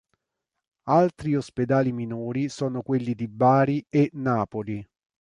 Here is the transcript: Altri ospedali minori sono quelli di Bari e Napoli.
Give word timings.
Altri 0.89 1.35
ospedali 1.35 1.91
minori 1.91 2.49
sono 2.49 2.81
quelli 2.81 3.13
di 3.13 3.27
Bari 3.27 3.85
e 3.87 4.09
Napoli. 4.13 4.83